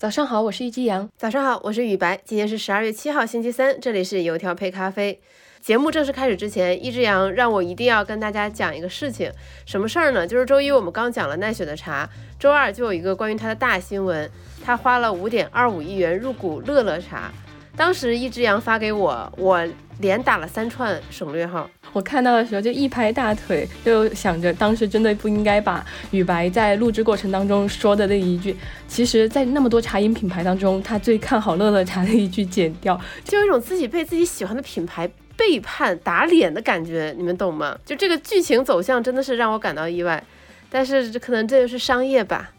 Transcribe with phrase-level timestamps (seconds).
[0.00, 1.06] 早上好，我是一只羊。
[1.18, 2.18] 早上好，我是雨白。
[2.24, 5.20] 今天是十二月七号，星期三，这里是油条配咖啡。
[5.60, 9.30] 节目正式开始之前，一只羊让我一定要跟大家讲一个事情。
[9.66, 10.26] 什么事儿呢？
[10.26, 12.08] 就是周一我们刚讲了奈雪的茶，
[12.38, 14.30] 周二就有一个关于它的大新闻，
[14.64, 17.30] 它花了五点二五亿元入股乐乐茶。
[17.80, 19.66] 当时一只羊发给我，我
[20.00, 21.66] 连打了三串省略号。
[21.94, 28.54] 我看到的时候就一拍大腿，就想着当时真的不应该把雨白在录制过程当中说的那一句，
[28.86, 37.74] 其实，在那么多茶饮品牌当中，他最看好乐乐茶的一句剪掉，就有一种自己被自己喜欢的品牌背叛打脸的感觉，你们懂吗？
[37.86, 40.22] 就这个剧情走向真的是让我感到意外，
[40.68, 42.50] 但是这可能这就是商业吧。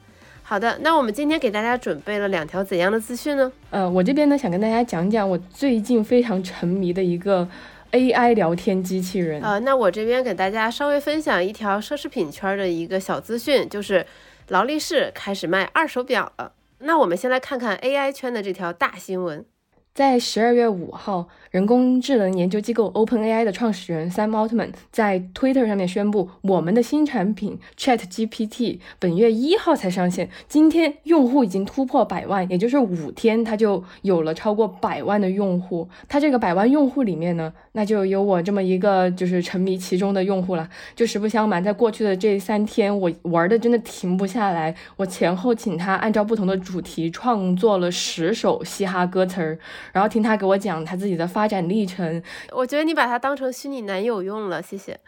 [0.51, 3.49] 好的，那我们今天给大家准备了两条怎样的资讯呢？
[3.69, 7.47] 呃，我这边呢想跟大家讲讲我最近非常沉迷的一个。
[7.93, 14.05] AI 聊天机器人呃，那我这边给大家稍微分享一条奢侈品圈的一个小资讯，就是
[14.49, 16.51] 劳力士开始卖二手表了。
[16.79, 19.45] 那我们先来看看 AI 圈的这条大新闻。
[19.93, 35.89] 在十二月五号，人工智能研究机构 OpenAI 的创始人 Sam Altman 在 Twitter 上面宣布，我们的新产品 ChatGPT 本月一号才上线，今天用户已经突破百万，也就是五天，它就有了超过百万的用户。
[36.07, 40.69] 它这个百万用户里面呢，那就有我这么一个就是沉迷其中的用户了。
[40.95, 49.59] 就实不相瞒，在过去的这三天，我玩的真的停不下来，我前后请他按照不同的主题创作了十首嘻哈歌词儿。
[49.91, 54.99] 然后听他给我讲他自己的发展历程，我觉得你把他当成虚拟男友用了，谢谢。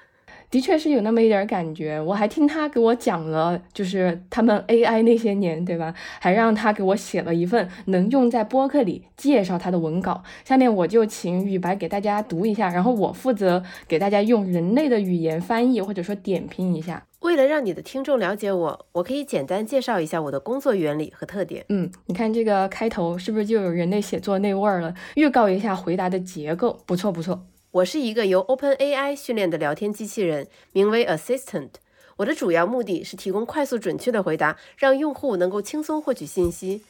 [0.54, 5.96] 的确是有那么一点感觉，我还听他给我讲了，就是他们 AI 那些年，对吧？
[6.20, 10.22] 还让他给我写了一份能用在播客里介绍他的文稿。
[10.46, 17.04] 下面我就请雨白给大家读一下，然后我负责给大家用人类的语言翻译或者说点评一下。
[17.22, 21.66] 为了让你的听众了解我，我可以简单介绍一下我的工作原理和特点。
[21.70, 24.94] 嗯，你看这个开头是不是就有人类写作那味儿了？
[25.16, 27.48] 预告一下回答的结构，不错不错。
[27.74, 31.72] 我是一个由 OpenAI 训练的聊天机器人，名为 Assistant。
[32.18, 36.84] 我的主要目的是提供快速准确的回答，让用户能够轻松获取信息。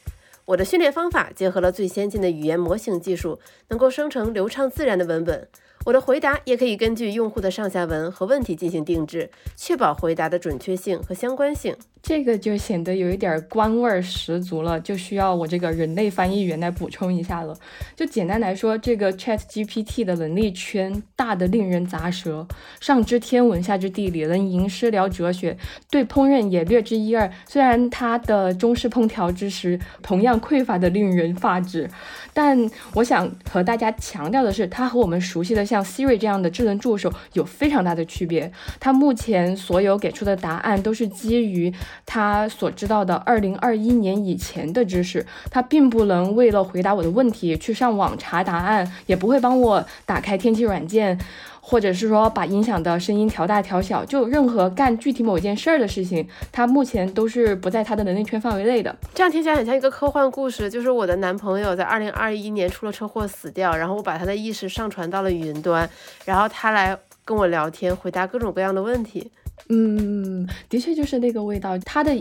[0.44, 5.48] 我的训练方法结合了最先进的语言模型技术，能够生成流畅自然的文本。
[5.84, 11.76] 我的回答也可以根据用户的上下文和问题进行定制，确保回答的准确性和相关性。
[12.02, 17.56] 这个就显得有一点官味儿十足了，就需要我这个人类翻译员来补充一下了。
[17.96, 22.46] 就简单来说，这个 Chat GPT 的能力圈大的令人咂舌，
[22.78, 25.56] 上知天文，下知地理，能吟诗聊哲学，
[25.90, 27.30] 对烹饪也略知一二。
[27.48, 31.88] 虽然它的中式烹调知识同样匮乏的令人发指，
[32.34, 38.52] 但我想和大家强调的是，它和我们熟悉的像像 Siri 这样的智能助手有非常大的区别。
[38.78, 41.74] 它目前所有给出的答案都是基于。
[42.06, 51.18] 它所知道的2021年以前的知识，它并不能为了回答我的问题去上网查答案，也不会帮我打开天气软件，
[51.66, 58.94] 或者是说把音响的声音调大调小，就任何干具体某一件事儿的事情，他目前都是不在他的能力圈范围内的。
[59.14, 65.88] 这样听起来很像一个科幻故事，就是我的男朋友在二零二一年出了车祸死掉，然后我把他的意识上传到了云端，
[66.26, 66.94] 然后他来
[67.24, 69.32] 跟我聊天，回答各种各样的问题。
[69.70, 71.78] 嗯，的确就是那个味道。
[71.78, 72.14] 他的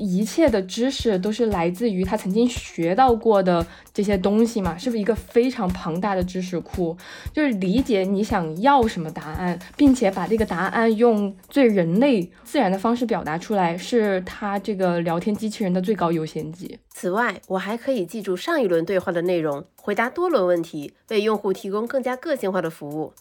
[0.00, 6.96] 一切的知识都是来自于他曾经学到过的这些东西嘛，是不是一个非常庞大的知识库？
[7.34, 16.78] 就是理解你想要什么答案，并且把这个答案用最人类自然的方式表达出来，是他这个聊天机器人的最高优先级。
[16.88, 23.12] 此外，我还可以记住上一轮对话的内容，回答多轮问题，为用户提供更加个性化的服务。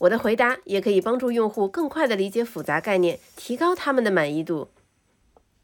[0.00, 4.68] 我的回答也可以帮助用户更快地理解复杂概念，提高他们的满意度。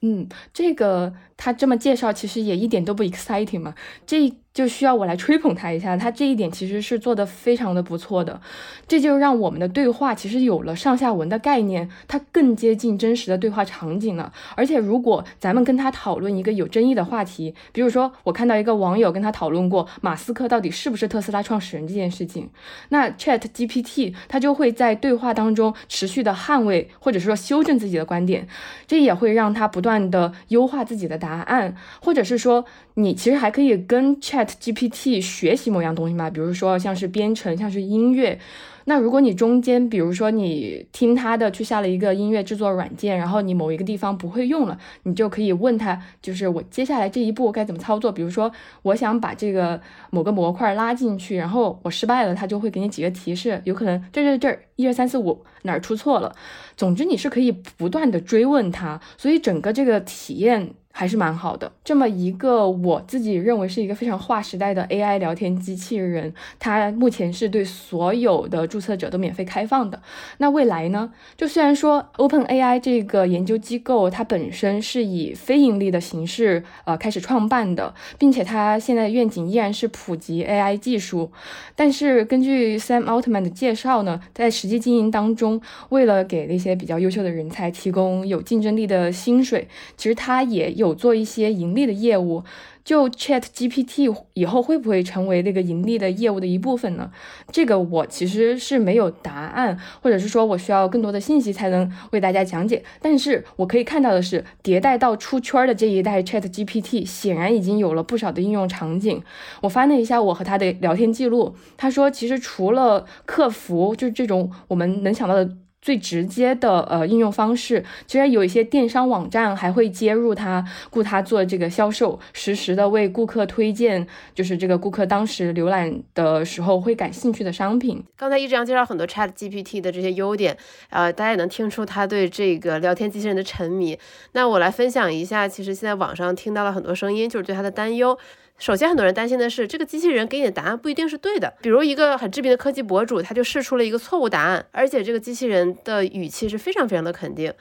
[0.07, 3.75] 嗯，这个他这么介绍，其实也一点都不 exciting 嘛。
[4.07, 4.33] 这。
[4.55, 8.41] 就需要我来吹捧他一下，他这一点其实是做的非常的不错的，
[8.87, 14.33] 这就让我们的对话其实有了上下文的概念，它更接近真实的对话场景了。
[14.55, 22.49] 而且如果咱们跟他讨论一个有争议的话题，比如说我看到一个网友跟他讨论过马斯克到底是不是特斯拉创始人这件事情，
[22.91, 28.47] 那 Chat GPT 它就会在对话当中持续的捍卫或者说修正自己的观点，
[28.87, 32.65] 这也会让他不断的优化自己的答，答案或者是说
[32.95, 38.39] 你其实还可以跟 Chat GPT 学习某样东西嘛，比如说像是编程，像是音乐。
[38.87, 48.13] 那如果你中间，比如说你听他的去下了一个音乐制作软件，然后你某一个地方不会用了，你就可以问他，就是我接下来这一步该怎么操作。
[48.13, 48.53] 比如说
[48.83, 56.37] 我想把这个某个模块拉进去，然后我失败了，他就会给你几个提示，有可能这这这一二三四五哪儿出错了。
[56.77, 60.75] 总之你是可以不断的追问他，所以整个这个体验。
[60.97, 61.73] 还是蛮好的。
[61.83, 70.01] 这么一个我自己认为是一个非常划时代的 AI 聊天机器人，它目前是对所有的注册者都免费开放的。
[70.39, 71.13] 那未来呢？
[71.37, 81.33] 就虽然说 OpenAI 这个研究机构它本身是以非盈利的形式呃开始创办的，并且它现在的愿景依然是普及 AI 技术，
[81.75, 90.84] 但是根据 Sam Altman 的介绍呢，在实际经营当中，为了给那些比较优秀的人才提供有竞争力的薪水，其实它也有。
[90.85, 92.45] 有做一些盈利的业务，
[92.85, 97.11] 就 Chat GPT 以后会不会成为那个盈利的业务的一部分呢？
[97.51, 102.85] 这个我其实是没有答案，或者是说我需要更多的信息才能为大家讲解。
[103.01, 109.23] 但是我可以看到的是，迭代到出圈的这一代 Chat GPT 显然已经有了不少的应用场景。
[109.63, 115.51] 我翻了一下我和他的聊天记录，他说其实除了客服，就是这种我们能想到的。
[115.85, 128.03] 最直接的呃应用方式，其实有一些电商网站还会接入它，雇它做这个销售，实时的为顾客推荐，就是这个顾客当时浏览的时候会感兴趣的商品。
[128.17, 130.57] 刚才一直要介绍很多 Chat GPT 的这些优点，
[130.89, 133.99] 呃，大家也能听出他对这个聊天机器人的沉迷。
[134.33, 138.19] 那我来分享一下，其实现在网上听到了很多声音，就是对它的担忧。
[138.59, 141.53] 首先，很多人担心的是，这个机器人给你的答案不一定是对的。
[141.61, 147.53] 比如，一个很知名的科技博主，他就试出了一个错误答案，而且这个机器人的语气是非常非常的肯定。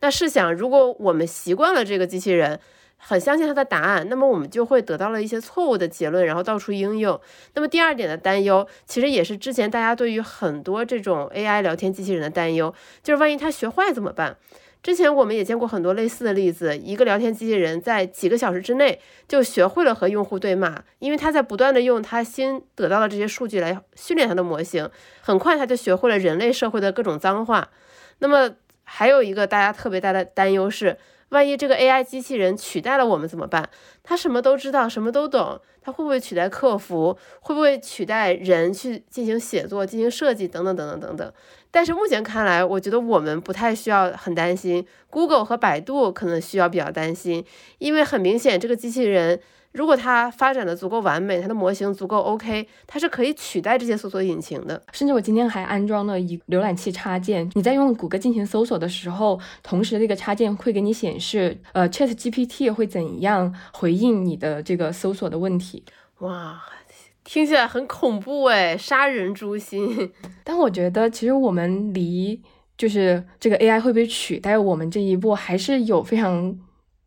[0.00, 2.58] 那试想，如果我们习惯了这个机器人，
[2.98, 7.18] 很相信它的答案，那么我们就会得到了一些错误的结论，然后到处应用。
[7.54, 14.36] 那么第二点的担忧，其实也是之前大家对于很多这种 AI 聊天机器人的担忧，就是万一它学坏怎么办？
[14.82, 24.88] 之前我们也见过很多类似的例子，一个聊天机器人在几个小时之内就学会了和用户对骂，因为他在不断的用他新得到的这些数据来训练他的模型，
[25.20, 27.68] 很快他就学会了人类社会的各种脏话。
[28.18, 28.50] 那么
[28.84, 30.96] 还有一个大家特别大的担忧是。
[31.30, 33.68] 万一这个 AI 机器人取代了我们怎么办？
[34.04, 37.16] 它什么都知道，什么都懂，它会不会取代客服？
[37.40, 41.32] 会不会取代人去进行写作、进行设计等等等等等等？
[41.70, 47.44] 但是目前看来，我觉得我们不太需要很担心，Google 和百度可能需要比较担心，
[47.78, 49.40] 因为很明显这个机器人。
[49.72, 54.82] 如果它发展的足够完美，它的模型足够 OK，它是可以取代这些搜索引擎的。
[54.92, 65.84] 甚至我今天还安装了一浏览器插件，你在用谷歌进行搜索的时候，同时那个插件会给你显示，呃，Chat GPT 会怎样回应你的这个搜索的问题。
[66.18, 66.60] 哇，
[67.22, 70.12] 听起来很恐怖哎，杀人诛心。
[70.42, 72.42] 但我觉得其实我们离
[72.76, 76.58] 就是这个 AI 会被取代我们这一步还是有非常。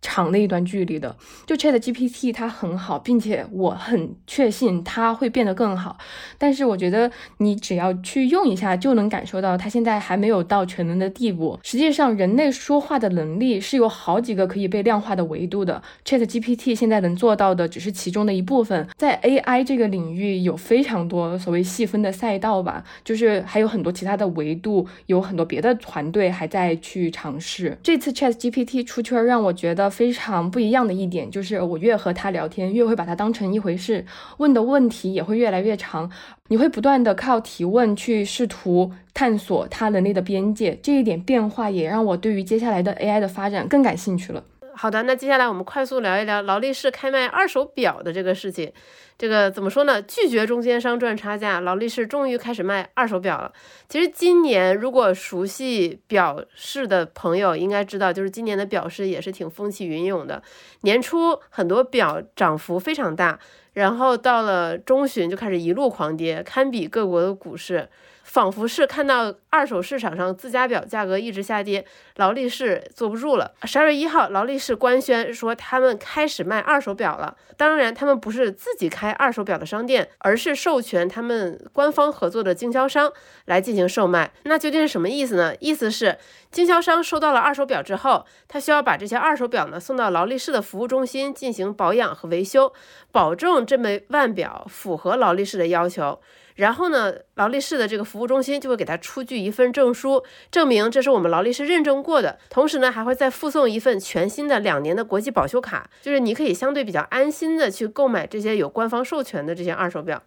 [0.04, 1.16] 长的一段距离的，
[1.48, 5.98] 就 Chat GPT 它很好，并且我很确信它会变得更好。
[6.38, 11.58] 但是我觉得你只要去用一下，就能感受到它现在还没有到全能的地步。
[11.64, 18.86] 实际上，人类说话的能力是有好几个可以被量化的维度的，Chat GPT 现在能做到的只是其中的一部分。
[18.98, 27.78] 在 AI 这个领域有非常多所谓细分的赛道吧，就是还有很多其他的维度，有很多别的团队还在去尝试。
[27.82, 29.93] 这次 Chat GPT 出圈，让我觉得。
[29.94, 34.06] 非常不一样的一点就是，我越和他聊天，越会把他当成一回事，
[34.38, 36.10] 问的问题也会越来越长。
[36.48, 44.44] 你会不断的靠提问去试图探索他能力的边界，这一点变化也让我对于接下来的 AI 的发展更感兴趣了。
[44.76, 48.72] 好的，那接下来我们快速聊一聊劳力士开卖二手表的这个事情。
[49.18, 50.02] 这个怎么说呢？
[50.02, 53.54] 拒绝中间商赚差价，劳力士终于开始卖二手表了。
[53.88, 60.42] 其实今年如果熟悉表市的朋友应该知道，就是今年的表市也是挺风起云涌的。
[60.82, 63.40] 年初很多表涨幅非常大，
[63.74, 67.88] 然后到了中旬就开始一路狂跌，堪比各国的股市。
[68.34, 71.86] 仿佛是看到二手市场上自家表价格一直下跌，
[72.16, 73.52] 劳力士坐不住了。
[73.66, 77.38] 十二月一号，劳力士官宣说他们开始卖二手表了。
[77.58, 83.14] 当然，他们不是自己开二手表的商店，而是授权他们官方合作的经销商
[83.46, 84.32] 来进行售卖。
[84.46, 85.54] 那究竟是什么意思呢？
[85.60, 86.18] 意思是
[86.50, 92.74] 经销商收到了二手表之后，他需要把这些二手表呢送到劳力士的服务中心进行保养和维修，
[93.12, 96.20] 保证这枚腕表符合劳力士的要求。
[96.56, 102.38] 然后呢，劳力士的这个服务中心就会给他出具一份证书，证明这是我们劳力士认证过的。
[102.50, 110.22] 同时呢，还会再附送一份全新的两年的国际保修卡，就是你可以相对比较安心的去购买这些有官方授权的这些二手表。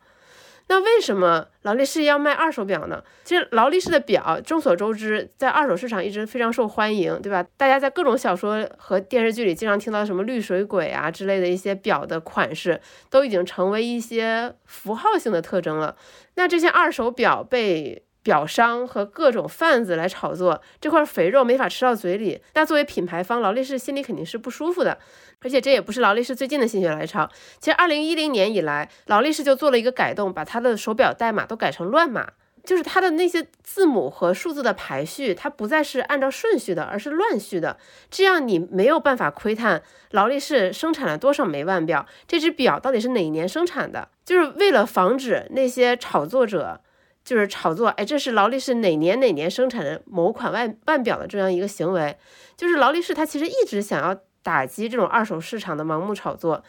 [0.69, 3.03] 那为什么劳力士要卖二手表呢？
[3.23, 7.45] 其实劳力士的表众所周知，在二手市场一直非常受欢迎，对吧？
[7.57, 12.81] 大家在各种小说和电视剧里经常听到什么绿水鬼啊之类的一些表的款式，
[13.11, 15.97] 都已经成为一些符号性的特征了。
[16.35, 24.99] 那这些二手表被表商和各种贩子来炒作这块肥肉没法吃到嘴里，那作为品牌方，劳力士心里肯定是不舒服的。
[25.43, 27.31] 而且这也不是劳力士最近的心血来潮，
[27.61, 32.33] 其实二零一零年以来，劳力士就做了一个改动，把它的手表代码都改成乱码。
[32.65, 37.77] 就是它的那些字母和数字的排序，它不再是按照顺序的，而是乱序的。
[38.11, 39.81] 这样你没有办法窥探
[40.11, 44.09] 劳力士生产了多少枚腕表，这只表到底是哪一年生产的。
[44.25, 46.81] 就是为了防止那些炒作者，
[47.27, 52.17] 就是炒作，哎，这是劳力士哪年哪年生产的某款腕腕表的这样一个行为。
[52.57, 56.63] 就是劳力士它其实一直想要打击这种二手市场的盲目炒作。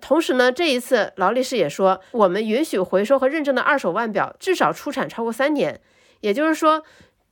[0.00, 5.78] 同时呢，这一次劳力士也说，我们允许回收和认证的二手腕表至少出产超过三年，
[6.20, 6.82] 也就是说，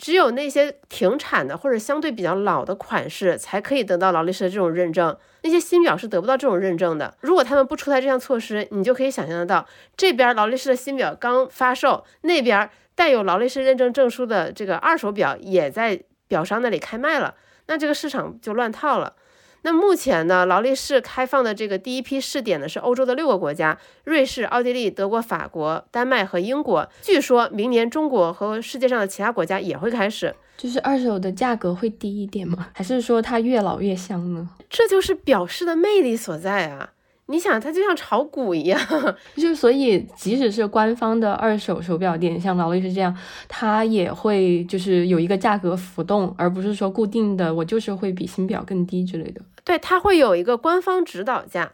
[0.03, 7.17] 只有那些停产的或者相对比较老的款式才可以得到劳力士的这种认证，那些新表是得不到这种认证的。
[7.21, 9.65] 如果他们不出台这项措施，你就可以想象得到，
[9.97, 17.37] 这边劳力士的新表刚发售，那边带有劳力士认证证书的这个二手表也在表商那里开卖了，
[17.69, 19.15] 那这个市场就乱套了。
[19.63, 26.89] 那目前呢，劳力士开放的这个第一批试点呢是欧洲的六个国家：瑞士、奥地利、德国、法国、丹麦和英国。
[27.01, 30.35] 据说明年中国和世界上的其他国家也会开始。
[30.57, 32.69] 就是二手的价格会低一点吗？
[32.73, 34.49] 还是说它越老越香呢？
[34.69, 36.91] 这就是表示的魅力所在啊！
[37.27, 38.79] 你想，它就像炒股一样，
[39.37, 43.17] 就所以即使是官方的二手手表店，像劳力士这样，
[43.49, 49.41] 它也会就是有一个价格浮动，而不是说固定的，我就是会比新表更低之类的。
[49.65, 51.73] 对，它会有一个官方指导价，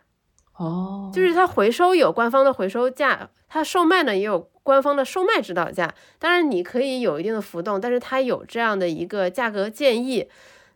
[0.58, 5.92] 哦，就是它回收有官方的回收价，它售卖呢也有官方的售卖指导价。
[6.18, 10.28] 当然你可以有一定的浮动，但是它有这样的一个价格建议。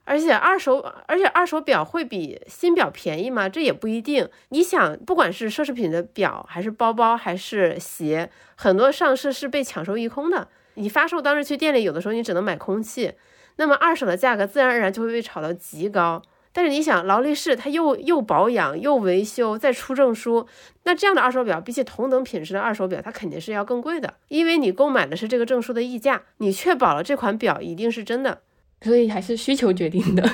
[0.04, 3.48] 而且二手，而且二手表会比新表便宜吗？
[3.48, 4.28] 这也不一定。
[4.48, 10.48] 你想，不管是奢侈品的表，还是包包，还是鞋，很多上市是被抢售一空的。
[10.74, 13.12] 你发售当日去店里，有的时候你只能买空气，
[13.56, 16.22] 那么二手的价格自然而然就会被炒到极高。
[16.54, 20.46] 但是你想，劳力士它又又保养又维修再出证书，
[20.82, 28.42] 那这样的二手表比起同等品质的二手表，它肯定是要更贵的，因为你购买的是这个证书的溢价，你确保了这款表一定是真的，
[28.82, 30.28] 所以还是需求决定的。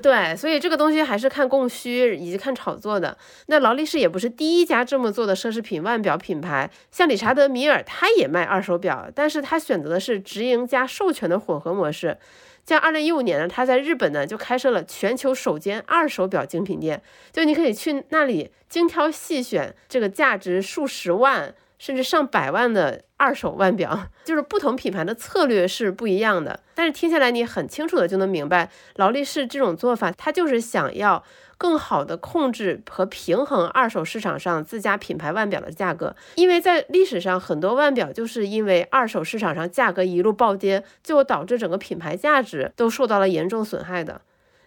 [0.00, 3.16] 对，所以这个东西还是看供需以及看炒作的。
[3.46, 12.16] 那劳力士也不是第一家这么做的奢侈品腕表品牌，像理查德米尔，他也卖二手表，但是他选择的是直营加授权的混合模式。
[12.64, 26.58] 像二零一五年呢，他在日本呢就开设了全球首间二手表精品店，就你可以去那里精挑细选这个价值数十万甚至上百万的二手腕表，就是不同品牌的策略是不一样的。
[26.74, 31.22] 但是听下来你很清楚的就能明白，劳力士这种做法，它就是想要。
[31.58, 44.20] 更好的控制和平衡二手市场上自家品牌腕表的价格，因为在历史上很多腕表就是因为二手市场上价格一路暴跌，最后导致整个品牌价值都受到了严重损害的。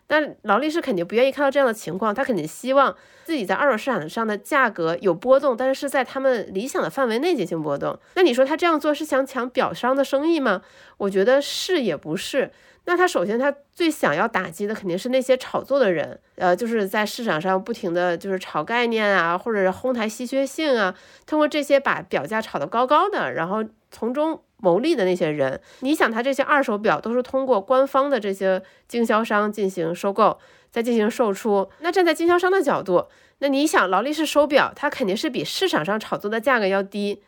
[0.07, 7.97] 但劳力士肯定不愿意看到这样的情况，他肯定希望自己在二手市场上的价格有波动，但是是在他们理想的范围内进行波动。
[8.13, 10.61] 那你说他这样做是想抢表商的生意吗？
[10.97, 12.51] 我觉得是也不是。
[12.87, 20.93] 那他首先，他最想要打击的肯定是那些炒作的人，呃，就是在市场上不停的就是炒概念啊，或者是哄抬稀缺性啊，
[21.25, 25.61] 通过这些把表价炒得高高的，然后从中牟利的那些人。
[25.81, 30.39] 你想，他这些二手表都是通过官方的这些经销商进行收购，
[30.71, 31.69] 再进行售出。
[31.81, 33.05] 那站在经销商的角度，
[33.37, 37.21] 那你想，劳力士收表，它肯定是比市场上炒作的价格要低，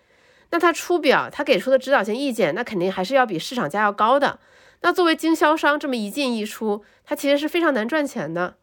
[0.49, 4.39] 那他出表，他给出的指导性意见，那肯定还是要比市场价要高的。
[4.81, 8.55] 那作为经销商这么一进一出，它其实是非常难赚钱的，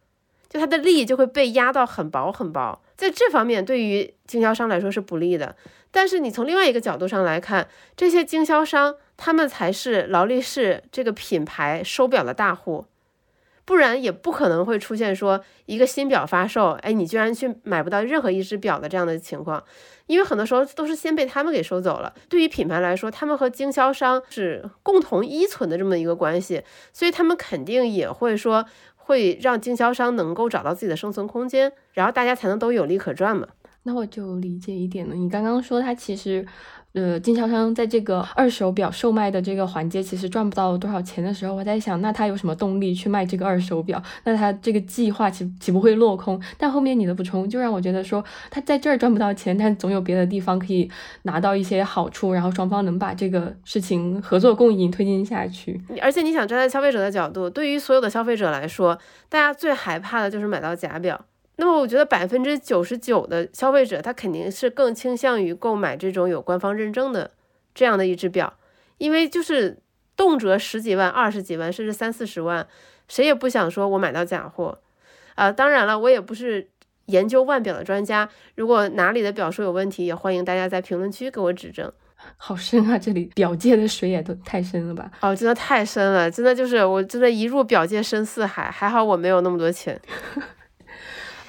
[0.48, 5.56] 就它的利益就会被压到很薄很薄，在这方面对于经销商来说是不利的。
[5.90, 12.86] 但是你从另外一个角度上来看，这些经销商他们才是劳力士这个品牌收表的大户。
[13.66, 19.64] 不然也不可能会出现说一个新表发售，哎，你居然去买不到任何一只表的这样的情况，
[20.06, 22.12] 因为很多时候都是先被他们给收走了。
[22.28, 28.66] 对于品牌来说，他们和经销商是共同依存的这么一个关系，所以他们肯定也会说
[29.04, 33.46] 会让经销商能够找到自己的生存空间，然后大家才能都有利可赚嘛。
[33.84, 36.46] 那我就理解一点了，你刚刚说它其实。
[36.94, 44.00] 呃，经销商在这个二手表售卖的这个环节，其实赚不到多少钱的时候，我在想，那他有什么动力去卖这个二手表？
[44.22, 46.40] 那他这个计划岂岂不会落空？
[46.56, 50.88] 但后面你的补充就让我觉得说，他在这儿赚不到钱，但总有别的地方可以
[51.22, 55.80] 拿到一些好处，然后双方能把这个事情合作共赢推进下去。
[56.00, 58.96] 而且你想站在消费者的角度，对于所有的消费者来说，
[59.28, 61.24] 大家最害怕的就是买到假表。
[61.56, 67.30] 那么我觉得百分之九十九的消费者，他肯定是更倾向于购买这种有官方认证的
[67.74, 68.54] 这样的一只表，
[68.98, 69.78] 因为就是
[70.16, 72.66] 动辄十几万、二十几万，甚至三四十万，
[73.08, 74.78] 谁也不想说我买到假货
[75.36, 75.52] 啊。
[75.52, 76.68] 当然了，我也不是
[77.06, 81.92] 研究腕表的专家，如果哪里的表述有问题，也欢迎大家在评论区给我指正。
[82.36, 85.10] 好深啊，这里表界的水也都太深了吧？
[85.20, 90.00] 哦，真的太深了，真的就是我真的一入表界深似海，还好我没有那么多钱。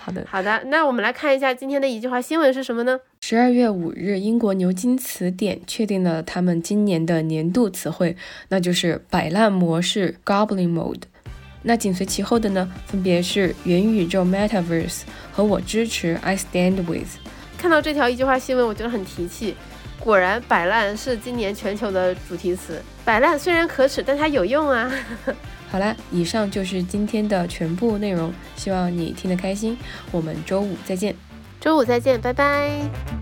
[0.05, 2.99] 好的，好的，那我们来看一下今天的一句话新闻是什么呢？
[3.21, 8.15] 十二月五日，英国牛津词典确定了他们今年的年度词汇，
[8.49, 11.01] 那就是摆烂模式 （Goblin Mode）。
[11.63, 17.17] 那紧随其后的呢，分别是元宇宙 （Metaverse） 和我支持 （I stand with）。
[17.57, 19.55] 看到这条一句话新闻，我觉得很提气。
[19.99, 22.79] 果然，摆烂是今年全球的主题词。
[23.03, 24.91] 摆烂虽然可耻，但它有用啊。
[25.69, 29.77] 好啦，以上就是今天的全部内容，希望你听得开心。
[30.11, 31.15] 我们周五再见，
[31.59, 33.14] 周五再见，拜拜。